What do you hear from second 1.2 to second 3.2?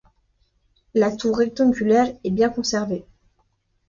rectangulaire est bien conservée.